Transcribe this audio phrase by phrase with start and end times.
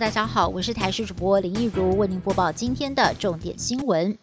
[0.00, 4.16] 大家好，我是台视主播林一如，为您播报今天的重点新闻。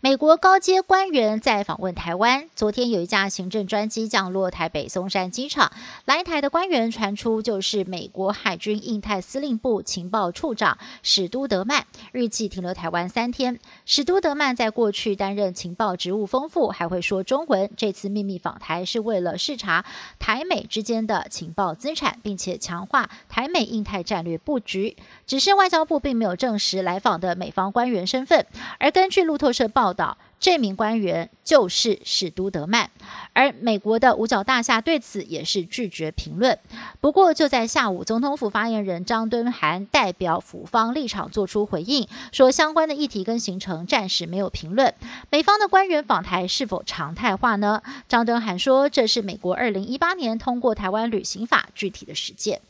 [0.00, 2.50] 美国高阶官员在访问台湾。
[2.54, 5.72] 昨天有一架行政专机降落台北松山机场，
[6.04, 13.58] 来台的官员传出就是美国海军印太司令部情报处长史都德曼，预计停留台湾三天。
[13.86, 17.70] 史都德曼在过去担任情报职务丰富，还会说中文。
[17.74, 19.86] 这次秘密访台是为了视察
[20.18, 24.94] 台美之间的情报资产，并且强化台美印太战略布局。
[25.26, 28.46] 只是外交部并没有证实来访的美方官员身份。
[28.78, 32.90] 而根据路透社报，报道，这名官员就是史都德曼，
[33.32, 36.56] 而美国的五角大厦对此也是拒绝评论。
[37.00, 44.94] 不过就在下午，总统府发言人张敦涵代表府方立场做出回应，说相关的议题跟行程暂时没有评论。
[45.30, 47.82] 美方的官员访台是否常态化呢？
[48.06, 52.60] 张敦涵说，这是美国二零一八年通过台湾旅行法具体的实践。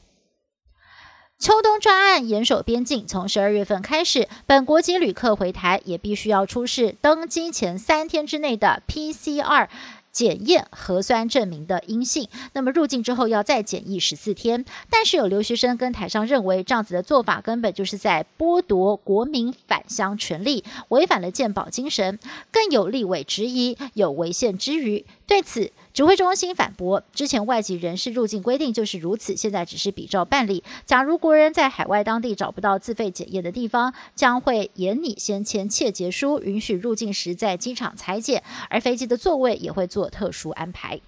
[1.39, 9.69] 秋冬专案严守边境，从十二月份开始，本国籍旅客回台也必须要出示登机前三天之内的 PCR
[10.11, 12.27] 检验核酸证明的阴性。
[12.55, 14.65] 那么入境之后要再检疫十四天。
[14.89, 22.19] 但是有留学生跟台商认为，这样子的做法根本就是在剥夺国民返乡权利，违反了健保精神。
[22.51, 25.71] 更有立委质疑有违宪之余，对此。
[25.97, 30.63] 指挥中心反驳，之前外籍人士入境规定就是如此，现在只是比照办理。
[30.85, 41.01] 假如国人在海外当地找不到自费检验的地方，将会严拟先签切结书，允许入境时在机场裁剪，而飞机的座位也会做特殊安排。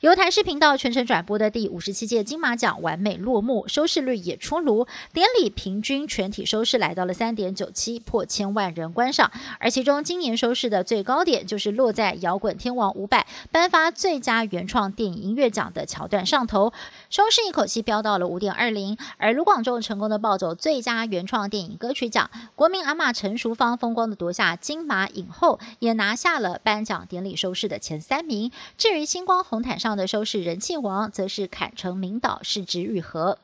[0.00, 9.32] 由台视频道全程转播的第五十七届金马奖完美落幕，收视率也出炉，典礼平均全体收视来到了三点九七，破千万人观赏。
[9.58, 16.72] 而其中今年收视的最高点就是落在摇滚天王伍佰颁发最佳原创电影音乐奖的桥段上头，
[17.08, 18.98] 收视一口气飙到了五点二零。
[19.16, 28.52] 而卢广仲成功的抱走最佳原创电影歌曲奖，国民阿妈陈淑芳风光的夺下金马影后，也拿下了颁奖典礼收视的前三名。
[28.76, 29.94] 至于星光红毯上。
[29.94, 33.38] 的收视人气王则是坎城名导市值愈合。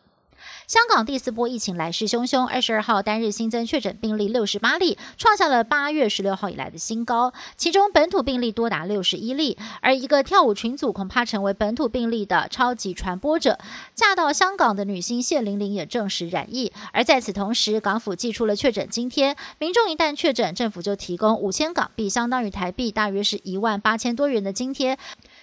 [0.67, 7.35] 香港第四波疫情来势汹汹，二十二号单日新增确诊病例六十八例，创下了八月十六号以来的新高。
[7.59, 13.59] 其中本土病例多达六十一例，而一个跳舞群组恐怕成为本土病例的超级传播者。
[13.95, 16.73] 嫁到香港的女星谢玲玲也证实染疫。
[16.93, 24.97] 而在此同时，港府寄出了确诊津贴，民众一旦确诊，政府就提供五千港币，相当于台币大约是一万八千多元的津贴。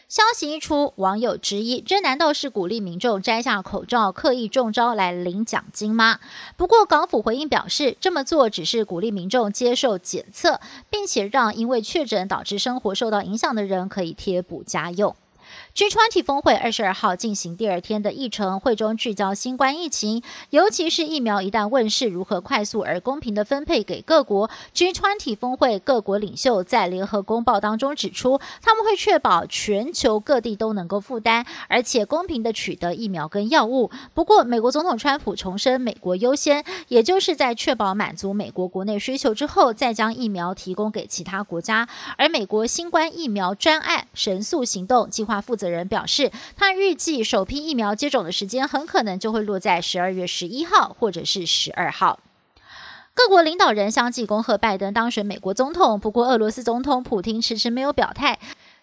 [0.08, 6.22] 消息一出，网友质疑：这难道是鼓励民众摘下口罩、刻意中招来领奖金吗？
[6.56, 15.14] 不过，港府回应表示，这么做只是鼓励民众接受检测，并且让因为确诊导致生活受到影响的人可以贴补家用。
[15.76, 24.50] G20 峰会二十二号进行第二天的议程，会中聚焦新冠疫情，尤其是疫苗一旦问世，如何快速而公平的分配给各国。
[24.74, 33.92] G20 峰会各国领袖在联合公报当中指出，他们会确保全球各地都能够负担，而且公平的取得疫苗跟药物。
[34.14, 41.88] 不过，美国总统川普重申美国优先，也就是在确保满足美国国内需求之后，再将疫苗提供给其他国家。
[42.18, 45.68] 而美国新冠疫苗专案神速行动计划负责。
[45.68, 52.20] 人表示，他预计首批疫苗接种的时间很可能就会落在十二月十一号或者是十二号。
[53.14, 58.40] 各国领导人相继恭贺拜登当选美国总统，不过俄罗斯总统普京迟迟没有表态。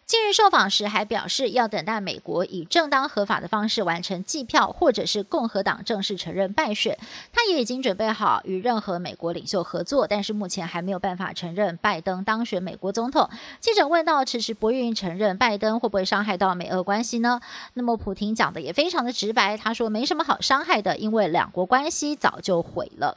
[0.07, 6.99] 近日受访时还表示，要等待美国以正当合法的方式完成计票，或者是共和党正式承认败选。
[7.33, 13.31] 他也已经准备好与任何美国领袖合作，但是目前还没有办法承认拜登当选美国总统。
[13.61, 17.41] 记者问到，迟迟不愿意承认拜登，会不会伤害到美俄关系呢？
[17.73, 23.17] 那么普廷讲的也非常的直白，他说没什么好伤害的，因为两国关系早就毁了。